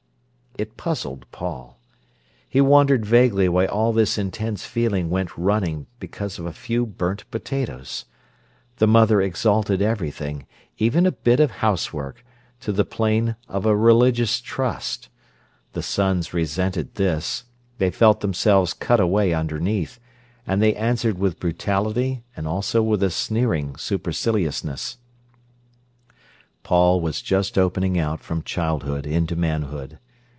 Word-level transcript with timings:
It 0.57 0.75
puzzled 0.75 1.25
Paul. 1.31 1.79
He 2.49 2.59
wondered 2.59 3.05
vaguely 3.05 3.47
why 3.47 3.67
all 3.67 3.93
this 3.93 4.17
intense 4.17 4.65
feeling 4.65 5.09
went 5.09 5.37
running 5.37 5.87
because 5.97 6.37
of 6.37 6.45
a 6.45 6.51
few 6.51 6.85
burnt 6.85 7.23
potatoes. 7.31 8.03
The 8.75 8.85
mother 8.85 9.21
exalted 9.21 9.81
everything—even 9.81 11.05
a 11.05 11.13
bit 11.13 11.39
of 11.39 11.51
housework—to 11.51 12.73
the 12.73 12.83
plane 12.83 13.37
of 13.47 13.65
a 13.65 13.75
religious 13.77 14.41
trust. 14.41 15.07
The 15.71 15.81
sons 15.81 16.33
resented 16.33 16.95
this; 16.95 17.45
they 17.77 17.89
felt 17.89 18.19
themselves 18.19 18.73
cut 18.73 18.99
away 18.99 19.33
underneath, 19.33 20.01
and 20.45 20.61
they 20.61 20.75
answered 20.75 21.17
with 21.17 21.39
brutality 21.39 22.23
and 22.35 22.45
also 22.45 22.83
with 22.83 23.01
a 23.03 23.09
sneering 23.09 23.77
superciliousness. 23.77 24.97
Paul 26.63 26.99
was 26.99 27.21
just 27.21 27.57
opening 27.57 27.97
out 27.97 28.19
from 28.19 28.43
childhood 28.43 29.07
into 29.07 29.37
manhood. 29.37 29.97